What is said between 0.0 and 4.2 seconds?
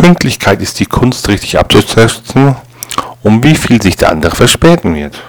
Pünktlichkeit ist die Kunst richtig abzuschätzen, um wie viel sich der